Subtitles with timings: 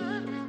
[0.00, 0.39] love.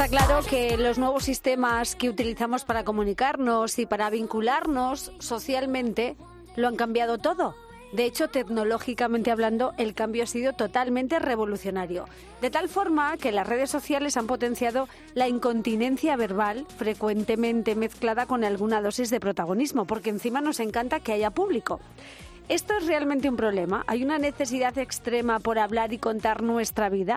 [0.00, 6.16] Está claro que los nuevos sistemas que utilizamos para comunicarnos y para vincularnos socialmente
[6.56, 7.54] lo han cambiado todo.
[7.92, 12.06] De hecho, tecnológicamente hablando, el cambio ha sido totalmente revolucionario.
[12.40, 18.42] De tal forma que las redes sociales han potenciado la incontinencia verbal, frecuentemente mezclada con
[18.42, 21.78] alguna dosis de protagonismo, porque encima nos encanta que haya público.
[22.50, 23.84] ¿Esto es realmente un problema?
[23.86, 27.16] ¿Hay una necesidad extrema por hablar y contar nuestra vida?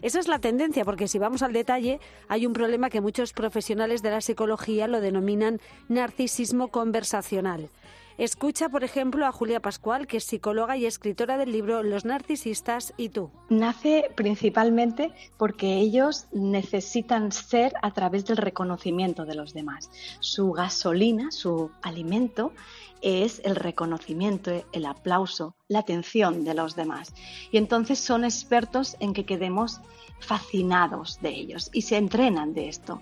[0.00, 4.00] Esa es la tendencia, porque si vamos al detalle, hay un problema que muchos profesionales
[4.00, 7.68] de la psicología lo denominan narcisismo conversacional.
[8.20, 12.92] Escucha, por ejemplo, a Julia Pascual, que es psicóloga y escritora del libro Los narcisistas
[12.98, 13.30] y tú.
[13.48, 19.88] Nace principalmente porque ellos necesitan ser a través del reconocimiento de los demás.
[20.20, 22.52] Su gasolina, su alimento,
[23.00, 27.14] es el reconocimiento, el aplauso, la atención de los demás.
[27.50, 29.80] Y entonces son expertos en que quedemos
[30.18, 33.00] fascinados de ellos y se entrenan de esto.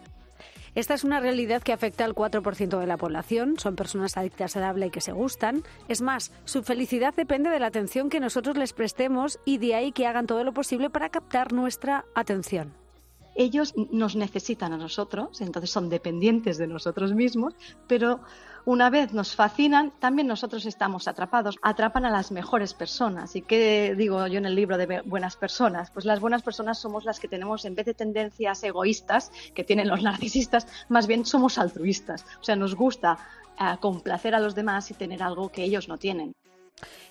[0.74, 3.58] Esta es una realidad que afecta al 4% de la población.
[3.58, 5.62] Son personas adictas al habla y que se gustan.
[5.88, 9.92] Es más, su felicidad depende de la atención que nosotros les prestemos y de ahí
[9.92, 12.87] que hagan todo lo posible para captar nuestra atención
[13.38, 17.54] ellos nos necesitan a nosotros, entonces son dependientes de nosotros mismos,
[17.86, 18.20] pero
[18.64, 21.56] una vez nos fascinan, también nosotros estamos atrapados.
[21.62, 23.34] Atrapan a las mejores personas.
[23.36, 25.90] ¿Y qué digo yo en el libro de buenas personas?
[25.90, 29.88] Pues las buenas personas somos las que tenemos, en vez de tendencias egoístas que tienen
[29.88, 32.26] los narcisistas, más bien somos altruistas.
[32.40, 33.18] O sea, nos gusta
[33.58, 36.34] eh, complacer a los demás y tener algo que ellos no tienen.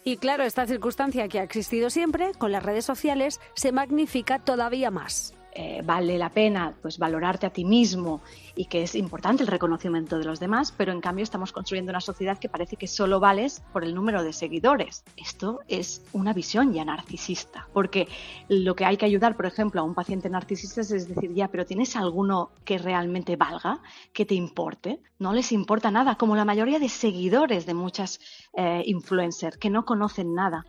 [0.03, 4.91] Y claro, esta circunstancia que ha existido siempre, con las redes sociales, se magnifica todavía
[4.91, 5.36] más.
[5.59, 8.21] Eh, vale la pena pues valorarte a ti mismo
[8.55, 11.99] y que es importante el reconocimiento de los demás, pero en cambio estamos construyendo una
[11.99, 15.03] sociedad que parece que solo vales por el número de seguidores.
[15.15, 18.07] Esto es una visión ya narcisista, porque
[18.49, 21.65] lo que hay que ayudar, por ejemplo, a un paciente narcisista es decir, ya, pero
[21.65, 23.79] ¿tienes alguno que realmente valga,
[24.13, 24.99] que te importe?
[25.17, 28.19] No les importa nada, como la mayoría de seguidores de muchas
[28.53, 30.65] eh, influencers que no conocen nada.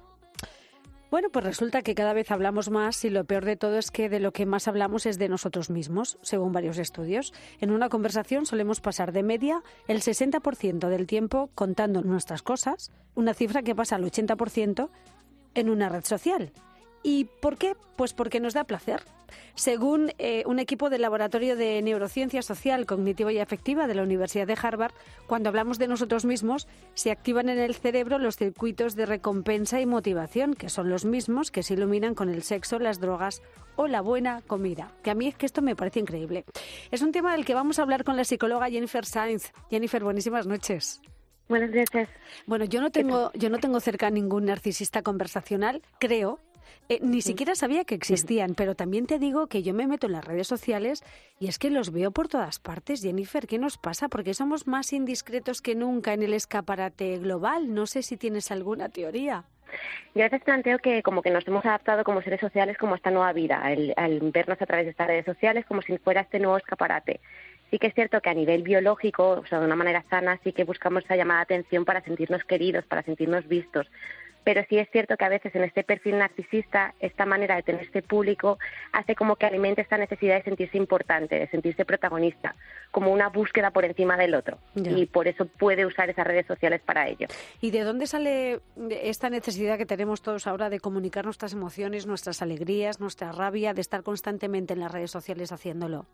[1.11, 4.11] Bueno, pues resulta que cada vez hablamos más y lo peor de todo es que
[4.11, 7.33] de lo que más hablamos es de nosotros mismos, según varios estudios.
[7.61, 13.33] En una conversación solemos pasar de media el 60% del tiempo contando nuestras cosas, una
[13.33, 14.91] cifra que pasa al 80%
[15.55, 16.53] en una red social.
[17.03, 17.77] ¿Y por qué?
[17.97, 19.03] Pues porque nos da placer.
[19.55, 24.47] Según eh, un equipo del Laboratorio de Neurociencia Social, Cognitiva y Afectiva de la Universidad
[24.47, 24.93] de Harvard,
[25.27, 29.87] cuando hablamos de nosotros mismos, se activan en el cerebro los circuitos de recompensa y
[29.87, 33.43] motivación, que son los mismos que se iluminan con el sexo, las drogas
[33.77, 34.93] o la buena comida.
[35.03, 36.45] Que a mí es que esto me parece increíble.
[36.91, 39.53] Es un tema del que vamos a hablar con la psicóloga Jennifer Sainz.
[39.71, 41.01] Jennifer, buenísimas noches.
[41.49, 42.09] Buenas noches.
[42.47, 46.41] Bueno, yo no tengo, yo no tengo cerca ningún narcisista conversacional, creo,
[46.89, 50.13] eh, ni siquiera sabía que existían, pero también te digo que yo me meto en
[50.13, 51.05] las redes sociales
[51.39, 53.03] y es que los veo por todas partes.
[53.03, 54.09] Jennifer, ¿qué nos pasa?
[54.09, 57.75] Porque somos más indiscretos que nunca en el escaparate global.
[57.75, 59.45] No sé si tienes alguna teoría.
[60.15, 62.97] Yo a veces planteo que como que nos hemos adaptado como seres sociales como a
[62.97, 66.39] esta nueva vida, al vernos a través de estas redes sociales como si fuera este
[66.39, 67.21] nuevo escaparate.
[67.71, 70.53] Sí que es cierto que a nivel biológico, o sea, de una manera sana, sí
[70.53, 73.87] que buscamos esa llamada de atención para sentirnos queridos, para sentirnos vistos
[74.45, 77.83] pero sí es cierto que a veces en este perfil narcisista, esta manera de tener
[77.83, 78.59] este público
[78.93, 82.55] hace como que alimente esta necesidad de sentirse importante, de sentirse protagonista,
[82.91, 84.59] como una búsqueda por encima del otro.
[84.75, 87.29] Y por eso puede usar esas redes sociales para ello.
[87.61, 88.61] ¿Y de dónde sale
[89.03, 93.81] esta necesidad que tenemos todos ahora de comunicar nuestras emociones, nuestras alegrías, nuestra rabia, de
[93.81, 96.07] estar constantemente en las redes sociales haciéndolo?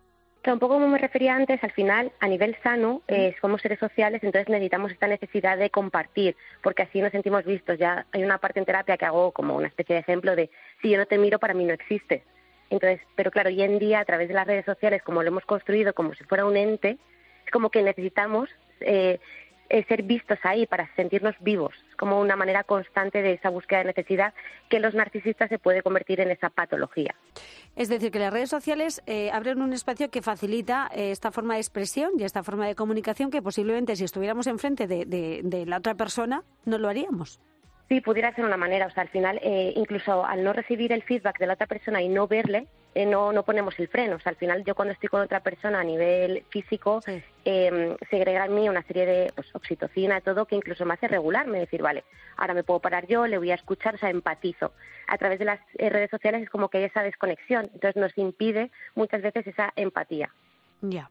[0.53, 4.23] Un poco como me refería antes, al final, a nivel sano, eh, somos seres sociales,
[4.23, 7.77] entonces necesitamos esta necesidad de compartir, porque así nos sentimos vistos.
[7.77, 10.49] Ya hay una parte en terapia que hago como una especie de ejemplo de
[10.81, 12.21] si yo no te miro, para mí no existes.
[12.69, 15.45] Entonces, pero claro, hoy en día, a través de las redes sociales, como lo hemos
[15.45, 16.97] construido como si fuera un ente,
[17.45, 18.49] es como que necesitamos
[18.81, 19.19] eh,
[19.69, 23.85] eh, ser vistos ahí para sentirnos vivos, como una manera constante de esa búsqueda de
[23.85, 24.33] necesidad
[24.69, 27.15] que los narcisistas se puede convertir en esa patología.
[27.75, 31.55] Es decir, que las redes sociales eh, abren un espacio que facilita eh, esta forma
[31.55, 35.77] de expresión y esta forma de comunicación que posiblemente si estuviéramos enfrente de, de, la
[35.77, 37.39] otra persona no lo haríamos.
[37.89, 38.87] Sí, pudiera ser una manera.
[38.87, 39.39] O sea, al final,
[39.75, 43.33] incluso al no recibir el feedback de la otra persona y no verle, eh, no,
[43.33, 44.15] no ponemos el freno.
[44.15, 47.01] O sea, al final yo cuando estoy con otra persona a nivel físico,
[47.43, 51.59] eh, segrega en mí una serie de pues, oxitocina, todo, que incluso me hace regularme,
[51.59, 52.05] decir, vale,
[52.37, 54.71] ahora me puedo parar yo, le voy a escuchar, o sea, empatizo.
[55.07, 58.17] A través de las eh, redes sociales es como que hay esa desconexión, entonces nos
[58.17, 60.33] impide muchas veces esa empatía.
[60.81, 61.09] Ya.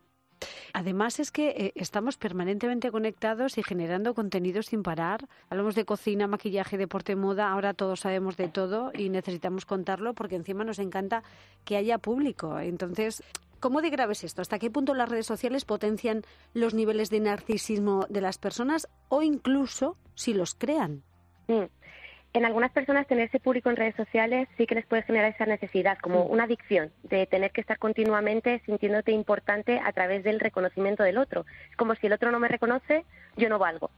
[0.75, 5.29] Además es que eh, estamos permanentemente conectados y generando contenido sin parar.
[5.49, 10.35] Hablamos de cocina, maquillaje, deporte, moda, ahora todos sabemos de todo y necesitamos contarlo porque
[10.35, 11.23] encima nos encanta
[11.65, 12.59] que haya público.
[12.59, 13.23] Entonces,
[13.61, 14.43] ¿Cómo de grave es esto?
[14.43, 16.21] ¿Hasta qué punto las redes sociales potencian
[16.53, 21.03] los niveles de narcisismo de las personas o incluso si los crean?
[21.49, 21.65] Mm
[22.35, 25.47] en algunas personas tener ese público en redes sociales sí que les puede generar esa
[25.47, 31.05] necesidad, como una adicción, de tener que estar continuamente sintiéndote importante a través del reconocimiento
[31.05, 31.47] del otro.
[31.71, 33.05] Es como si el otro no me reconoce,
[33.37, 33.93] yo no valgo.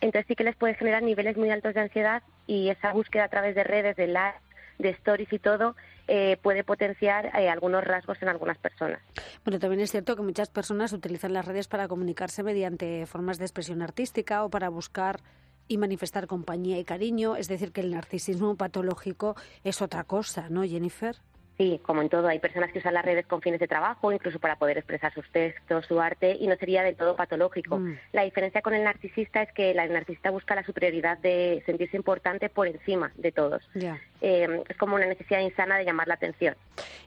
[0.00, 3.28] Entonces sí que les puede generar niveles muy altos de ansiedad y esa búsqueda a
[3.28, 4.40] través de redes, de likes,
[4.78, 5.76] de stories y todo,
[6.08, 9.00] eh, puede potenciar eh, algunos rasgos en algunas personas.
[9.44, 13.44] Bueno, también es cierto que muchas personas utilizan las redes para comunicarse mediante formas de
[13.44, 15.20] expresión artística o para buscar
[15.68, 20.62] y manifestar compañía y cariño, es decir, que el narcisismo patológico es otra cosa, ¿no,
[20.64, 21.16] Jennifer?
[21.58, 24.38] Sí, como en todo, hay personas que usan las redes con fines de trabajo, incluso
[24.38, 27.78] para poder expresar sus textos, su arte, y no sería del todo patológico.
[27.78, 27.98] Mm.
[28.12, 32.48] La diferencia con el narcisista es que el narcisista busca la superioridad de sentirse importante
[32.48, 33.62] por encima de todos.
[33.74, 36.56] Eh, es como una necesidad insana de llamar la atención.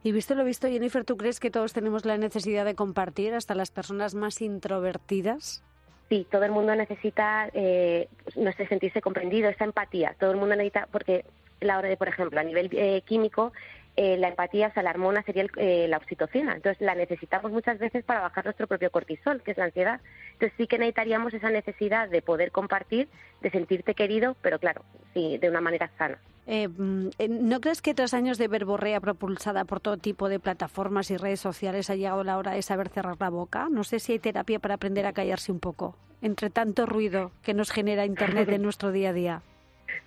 [0.04, 3.56] Y visto lo visto, Jennifer, ¿tú crees que todos tenemos la necesidad de compartir, hasta
[3.56, 5.64] las personas más introvertidas?
[6.10, 10.16] Sí, todo el mundo necesita eh, no sé, sentirse comprendido, esa empatía.
[10.20, 11.26] Todo el mundo necesita, porque
[11.62, 13.54] la hora de, por ejemplo, a nivel eh, químico,
[13.96, 16.56] eh, la empatía, o sea, la hormona sería eh, la oxitocina.
[16.56, 20.02] Entonces, la necesitamos muchas veces para bajar nuestro propio cortisol, que es la ansiedad.
[20.34, 23.08] Entonces, sí que necesitaríamos esa necesidad de poder compartir,
[23.42, 24.84] de sentirte querido, pero claro,
[25.14, 26.18] sí, de una manera sana.
[26.48, 31.10] Eh, mm, ¿No crees que tras años de verborrea propulsada por todo tipo de plataformas
[31.10, 33.68] y redes sociales ha llegado la hora de saber cerrar la boca?
[33.72, 37.54] No sé si hay terapia para aprender a callarse un poco entre tanto ruido que
[37.54, 39.42] nos genera Internet en nuestro día a día.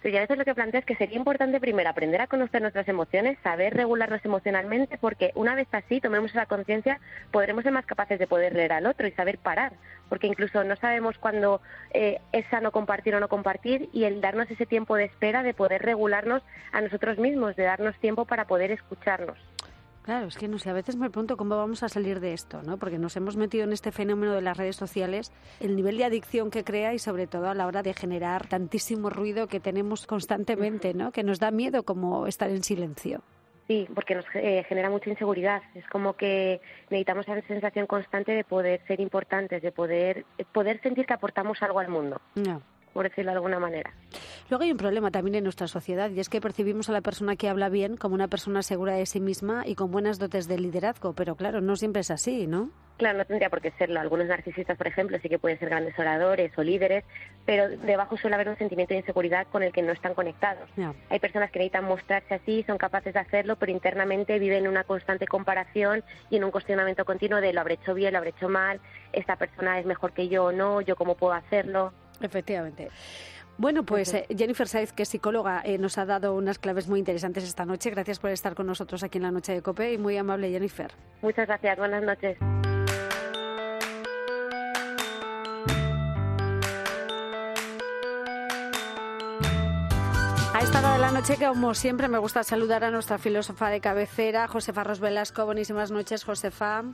[0.03, 2.87] Sí, a veces lo que planteo es que sería importante primero aprender a conocer nuestras
[2.87, 7.01] emociones, saber regularnos emocionalmente, porque una vez así tomemos esa conciencia,
[7.33, 9.73] podremos ser más capaces de poder leer al otro y saber parar,
[10.09, 11.61] porque incluso no sabemos cuándo
[11.93, 15.53] eh, es sano compartir o no compartir y el darnos ese tiempo de espera de
[15.53, 19.37] poder regularnos a nosotros mismos, de darnos tiempo para poder escucharnos.
[20.09, 22.63] Claro, es que no sé, a veces me pregunto cómo vamos a salir de esto,
[22.63, 22.79] ¿no?
[22.79, 26.51] Porque nos hemos metido en este fenómeno de las redes sociales, el nivel de adicción
[26.51, 30.95] que crea y sobre todo a la hora de generar tantísimo ruido que tenemos constantemente,
[30.95, 31.13] ¿no?
[31.13, 33.21] Que nos da miedo como estar en silencio.
[33.67, 35.61] Sí, porque nos eh, genera mucha inseguridad.
[35.75, 40.25] Es como que necesitamos esa sensación constante de poder ser importantes, de poder,
[40.55, 42.19] poder sentir que aportamos algo al mundo.
[42.35, 42.63] No
[42.99, 43.93] por decirlo de alguna manera.
[44.51, 47.37] Luego hay un problema también en nuestra sociedad y es que percibimos a la persona
[47.37, 50.59] que habla bien como una persona segura de sí misma y con buenas dotes de
[50.59, 52.73] liderazgo, pero claro, no siempre es así, ¿no?
[52.97, 54.01] Claro, no tendría por qué serlo.
[54.01, 57.05] Algunos narcisistas, por ejemplo, sí que pueden ser grandes oradores o líderes,
[57.47, 60.69] pero debajo suele haber un sentimiento de inseguridad con el que no están conectados.
[61.09, 64.83] Hay personas que necesitan mostrarse así, son capaces de hacerlo, pero internamente viven en una
[64.83, 68.49] constante comparación y en un cuestionamiento continuo de lo habré hecho bien, lo habré hecho
[68.49, 68.81] mal,
[69.13, 71.93] esta persona es mejor que yo o no, yo cómo puedo hacerlo.
[72.21, 72.91] Efectivamente.
[73.59, 77.01] Bueno, pues eh, Jennifer Saiz, que es psicóloga, eh, nos ha dado unas claves muy
[77.01, 77.91] interesantes esta noche.
[77.91, 80.93] Gracias por estar con nosotros aquí en la Noche de Cope y muy amable, Jennifer.
[81.23, 81.77] Muchas gracias.
[81.77, 82.39] Buenas noches.
[90.55, 93.81] A esta hora de la noche, como siempre, me gusta saludar a nuestra filósofa de
[93.81, 95.45] cabecera, Josefa Ros Velasco.
[95.47, 96.85] Buenísimas noches, Josefa.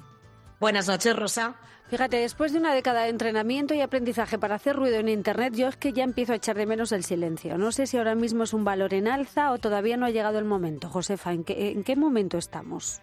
[0.65, 1.57] Buenas noches, Rosa.
[1.91, 5.69] Fíjate, después de una década de entrenamiento y aprendizaje para hacer ruido en Internet, yo
[5.69, 7.59] es que ya empiezo a echar de menos el silencio.
[7.59, 10.39] No sé si ahora mismo es un valor en alza o todavía no ha llegado
[10.39, 10.89] el momento.
[10.89, 13.03] Josefa, ¿en qué, en qué momento estamos?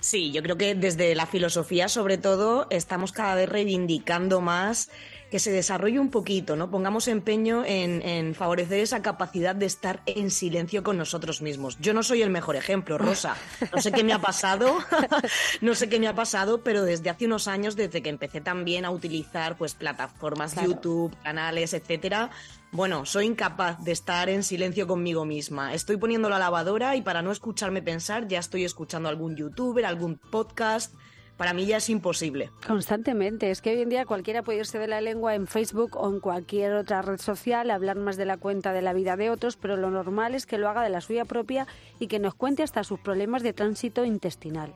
[0.00, 4.90] Sí, yo creo que desde la filosofía, sobre todo, estamos cada vez reivindicando más
[5.32, 6.70] que se desarrolle un poquito, ¿no?
[6.70, 11.78] Pongamos empeño en, favorecer esa capacidad de estar en silencio con nosotros mismos.
[11.80, 13.34] Yo no soy el mejor ejemplo, Rosa.
[13.74, 14.76] No sé qué me ha pasado,
[15.62, 18.84] no sé qué me ha pasado, pero desde hace unos años, desde que empecé también
[18.84, 22.30] a utilizar pues plataformas YouTube, canales, etcétera,
[22.70, 25.72] bueno, soy incapaz de estar en silencio conmigo misma.
[25.72, 30.18] Estoy poniendo la lavadora y para no escucharme pensar ya estoy escuchando algún youtuber, algún
[30.18, 30.94] podcast,
[31.42, 32.52] para mí ya es imposible.
[32.64, 33.50] Constantemente.
[33.50, 36.20] Es que hoy en día cualquiera puede irse de la lengua en Facebook o en
[36.20, 39.76] cualquier otra red social, hablar más de la cuenta de la vida de otros, pero
[39.76, 41.66] lo normal es que lo haga de la suya propia
[41.98, 44.72] y que nos cuente hasta sus problemas de tránsito intestinal.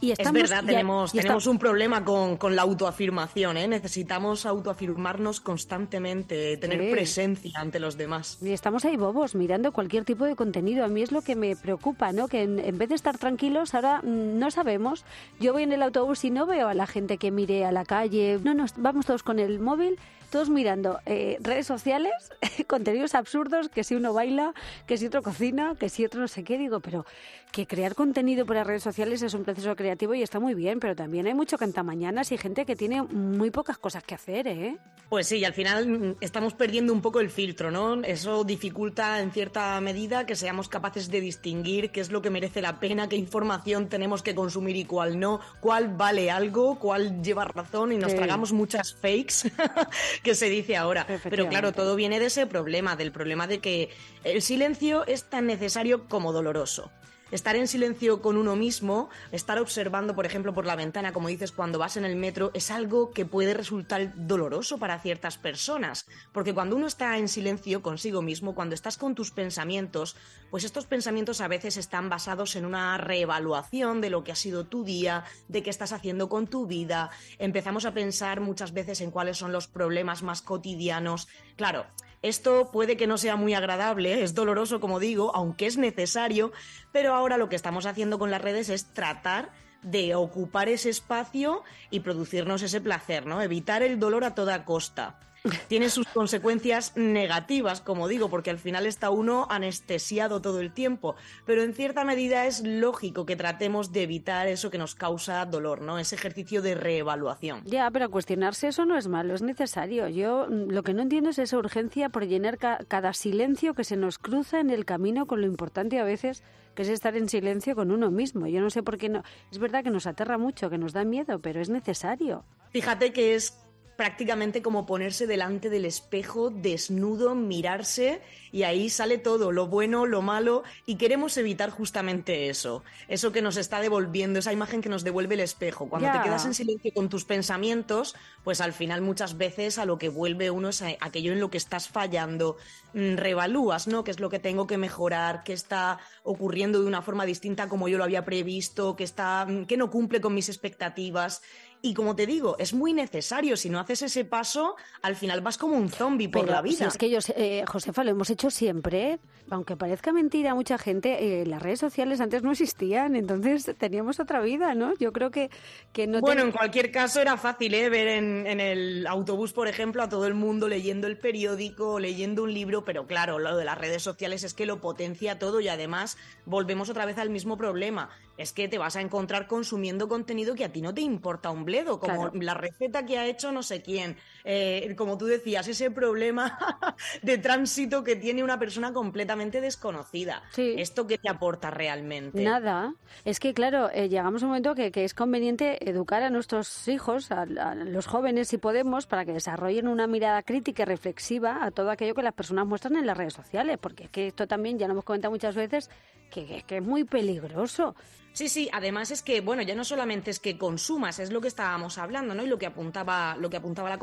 [0.00, 3.68] Y estamos, es verdad, tenemos, tenemos un problema con, con, la autoafirmación, ¿eh?
[3.68, 8.38] necesitamos autoafirmarnos constantemente, tener presencia ante los demás.
[8.42, 10.84] Y estamos ahí bobos, mirando cualquier tipo de contenido.
[10.84, 12.28] A mí es lo que me preocupa, ¿no?
[12.28, 15.04] Que en, en vez de estar tranquilos, ahora mm, no sabemos.
[15.40, 17.84] Yo voy en el autobús y no veo a la gente que mire a la
[17.84, 18.38] calle.
[18.42, 19.98] No, no, vamos todos con el móvil
[20.34, 22.12] todos mirando eh, redes sociales,
[22.66, 24.52] contenidos absurdos, que si uno baila,
[24.84, 27.06] que si otro cocina, que si otro no sé qué, digo, pero
[27.52, 30.96] que crear contenido para redes sociales es un proceso creativo y está muy bien, pero
[30.96, 34.78] también hay mucho cantamañanas y gente que tiene muy pocas cosas que hacer, ¿eh?
[35.10, 38.02] Pues sí, y al final mm, estamos perdiendo un poco el filtro, ¿no?
[38.02, 42.62] Eso dificulta en cierta medida que seamos capaces de distinguir qué es lo que merece
[42.62, 47.44] la pena, qué información tenemos que consumir y cuál no, cuál vale algo, cuál lleva
[47.44, 49.52] razón y nos tragamos muchas fakes
[50.22, 51.06] que se dice ahora.
[51.28, 53.90] Pero claro, todo viene de ese problema, del problema de que
[54.24, 56.90] el silencio es tan necesario como doloroso
[57.34, 61.50] estar en silencio con uno mismo, estar observando, por ejemplo, por la ventana, como dices,
[61.50, 66.06] cuando vas en el metro, es algo que puede resultar doloroso para ciertas personas.
[66.32, 70.14] Porque cuando uno está en silencio consigo mismo, cuando estás con tus pensamientos,
[70.52, 74.66] pues estos pensamientos a veces están basados en una reevaluación de lo que ha sido
[74.66, 77.10] tu día, de qué estás haciendo con tu vida.
[77.40, 81.26] Empezamos a pensar muchas veces en cuáles son los problemas más cotidianos.
[81.56, 81.86] Claro,
[82.24, 86.52] esto puede que no sea muy agradable, es doloroso, como digo, aunque es necesario,
[86.90, 89.50] pero ahora lo que estamos haciendo con las redes es tratar
[89.82, 93.42] de ocupar ese espacio y producirnos ese placer, ¿no?
[93.42, 95.20] Evitar el dolor a toda costa
[95.68, 101.16] tiene sus consecuencias negativas, como digo, porque al final está uno anestesiado todo el tiempo.
[101.44, 105.82] Pero en cierta medida es lógico que tratemos de evitar eso que nos causa dolor,
[105.82, 105.98] ¿no?
[105.98, 107.62] Ese ejercicio de reevaluación.
[107.64, 110.08] Ya, pero cuestionarse eso no es malo, es necesario.
[110.08, 113.96] Yo mm, lo que no entiendo es esa urgencia por llenar cada silencio que se
[113.96, 116.42] nos cruza en el camino con lo importante a veces
[116.74, 118.46] que es estar en silencio con uno mismo.
[118.46, 119.22] Yo no sé por qué no.
[119.52, 122.44] Es verdad que nos aterra mucho, que nos da miedo, pero es necesario.
[122.70, 123.63] Fíjate que es
[123.96, 128.20] prácticamente como ponerse delante del espejo, desnudo, mirarse
[128.54, 133.42] y ahí sale todo, lo bueno, lo malo, y queremos evitar justamente eso, eso que
[133.42, 135.88] nos está devolviendo, esa imagen que nos devuelve el espejo.
[135.88, 139.98] Cuando te quedas en silencio con tus pensamientos, pues al final muchas veces a lo
[139.98, 142.56] que vuelve uno es aquello en lo que estás fallando,
[142.92, 144.04] mm, revalúas, ¿no?
[144.04, 145.42] ¿Qué es lo que tengo que mejorar?
[145.42, 148.94] ¿Qué está ocurriendo de una forma distinta como yo lo había previsto?
[148.94, 151.42] ¿Qué, está, mm, qué no cumple con mis expectativas?
[151.84, 153.58] Y como te digo, es muy necesario.
[153.58, 156.86] Si no haces ese paso, al final vas como un zombie por la vida.
[156.86, 159.18] es que yo, eh, Josefa, lo hemos hecho siempre.
[159.50, 164.40] Aunque parezca mentira mucha gente, eh, las redes sociales antes no existían, entonces teníamos otra
[164.40, 164.94] vida, ¿no?
[164.96, 165.50] Yo creo que,
[165.92, 166.22] que no...
[166.22, 167.90] Bueno, en cualquier caso era fácil ¿eh?
[167.90, 172.44] ver en, en, el autobús, por ejemplo, a todo el mundo leyendo el periódico, leyendo
[172.44, 175.68] un libro, pero claro, lo de las redes sociales es que lo potencia todo y
[175.68, 180.54] además volvemos otra vez al mismo problema es que te vas a encontrar consumiendo contenido
[180.54, 183.82] que a ti no te importa un como la receta que ha hecho no sé
[183.82, 186.58] quién, eh, como tú decías, ese problema
[187.22, 190.42] de tránsito que tiene una persona completamente desconocida.
[190.56, 192.42] ¿Esto qué te aporta realmente?
[192.42, 192.94] Nada.
[193.24, 197.32] Es que, claro, eh, llegamos a un momento que, es conveniente educar a nuestros hijos,
[197.32, 201.90] a, los jóvenes, si podemos, para que desarrollen una mirada crítica y reflexiva a todo
[201.90, 204.86] aquello que las personas muestran en las redes sociales, porque es que esto también, ya
[204.86, 205.88] lo hemos comentado muchas veces,
[206.30, 207.94] que, que es muy peligroso.
[208.34, 211.46] Sí, sí, además es que, bueno, ya no solamente es que consumas, es lo que
[211.46, 212.42] estábamos hablando, ¿no?
[212.42, 214.00] Y lo que apuntaba, lo que apuntaba la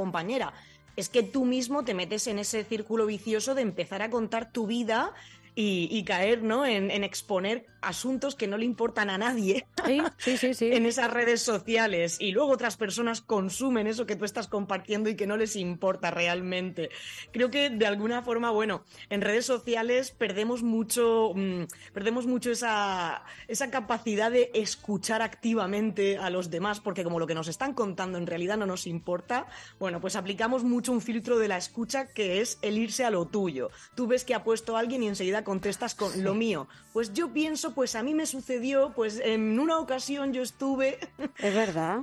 [0.96, 4.68] Es que tú mismo te metes en ese círculo vicioso de empezar a contar tu
[4.68, 5.14] vida
[5.56, 6.66] y, caer ¿no?
[6.66, 9.66] En, exponer asuntos que no le importan a nadie
[10.18, 14.24] sí, sí, sí, en esas redes sociales y luego otras personas consumen eso que tú
[14.24, 16.90] estás compartiendo y que no les importa realmente.
[17.32, 23.24] Creo que de alguna forma, bueno, en redes sociales perdemos mucho, mm, perdemos mucho esa,
[23.48, 28.18] esa capacidad de escuchar activamente a los demás porque como lo que nos están contando
[28.18, 29.48] en realidad no nos importa,
[29.80, 33.26] bueno, pues aplicamos mucho un filtro de la escucha que es el irse a lo
[33.26, 33.70] tuyo.
[33.96, 36.68] Tú ves que ha puesto a alguien y enseguida contestas con lo mío.
[36.94, 41.00] Pues yo pienso, pues a mí me sucedió, pues en una ocasión yo estuve...
[41.38, 42.02] Es verdad.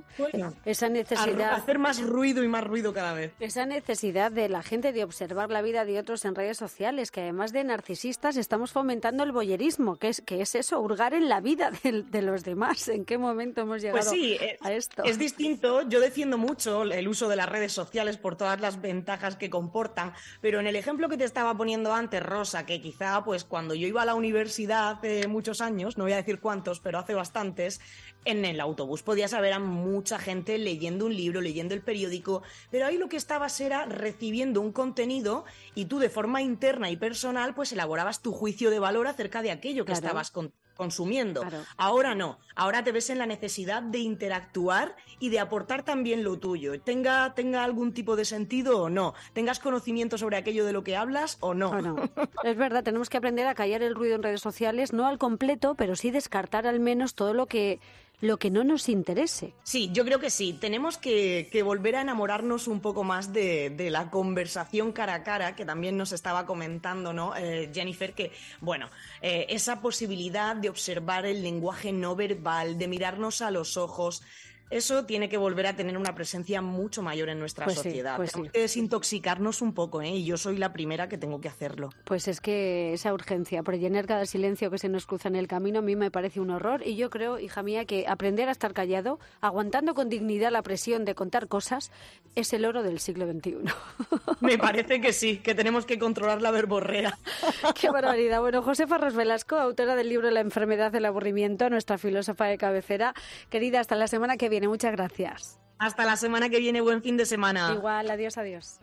[0.64, 1.52] esa necesidad...
[1.52, 3.32] hacer más ruido y más ruido cada vez.
[3.38, 7.20] Esa necesidad de la gente de observar la vida de otros en redes sociales, que
[7.20, 11.40] además de narcisistas estamos fomentando el boyerismo, que es, que es eso, hurgar en la
[11.40, 12.88] vida de, los demás.
[12.88, 15.04] ¿En qué momento hemos llegado pues sí, a esto?
[15.04, 15.82] Es distinto.
[15.88, 20.12] Yo defiendo mucho el uso de las redes sociales por todas las ventajas que comportan,
[20.40, 23.86] pero en el ejemplo que te estaba poniendo antes, Rosa, que quizá pues cuando yo
[23.86, 27.78] iba a la universidad hace muchos años, no voy a decir cuántos, pero hace bastantes,
[28.24, 32.86] en el autobús podías ver a mucha gente leyendo un libro, leyendo el periódico, pero
[32.86, 35.44] ahí lo que estabas era recibiendo un contenido
[35.74, 39.50] y tú de forma interna y personal pues elaborabas tu juicio de valor acerca de
[39.50, 40.30] aquello que estabas
[40.78, 41.42] consumiendo.
[41.76, 46.38] Ahora no, ahora te ves en la necesidad de interactuar y de aportar también lo
[46.38, 50.84] tuyo, tenga, tenga algún tipo de sentido o no, tengas conocimiento sobre aquello de lo
[50.84, 51.72] que hablas o no.
[52.44, 55.74] Es verdad, tenemos que aprender a callar el ruido en redes sociales, no al completo,
[55.74, 57.80] pero sí descartar al menos todo lo que
[58.20, 59.54] lo que no nos interese.
[59.62, 60.52] Sí, yo creo que sí.
[60.52, 65.64] Tenemos que, volver a enamorarnos un poco más de, la conversación cara a cara, que
[65.64, 67.36] también nos estaba comentando, ¿no?
[67.36, 68.90] Eh, Jennifer, que, bueno,
[69.22, 74.22] eh, esa posibilidad de observar el lenguaje no verbal, de mirarnos a los ojos,
[74.70, 78.16] eso tiene que volver a tener una presencia mucho mayor en nuestra pues sociedad.
[78.16, 80.10] Pues Tenemos que desintoxicarnos un poco, ¿eh?
[80.10, 81.90] y yo soy la primera que tengo que hacerlo.
[82.04, 85.48] Pues es que esa urgencia por llenar cada silencio que se nos cruza en el
[85.48, 88.52] camino a mí me parece un horror y yo creo, hija mía, que aprender a
[88.52, 91.90] estar callado, aguantando con dignidad la presión de contar cosas,
[92.34, 93.56] es el oro del siglo XXI.
[94.40, 97.18] Me parece que sí, que tenemos que controlar la verborrea.
[97.80, 98.40] Qué barbaridad.
[98.40, 103.14] Bueno, Josefa Ros Velasco, autora del libro La enfermedad del aburrimiento, nuestra filósofa de cabecera.
[103.50, 105.60] Querida, hasta la semana que viene Muchas gracias.
[105.78, 106.80] Hasta la semana que viene.
[106.80, 107.72] Buen fin de semana.
[107.72, 108.10] Igual.
[108.10, 108.80] Adiós, adiós.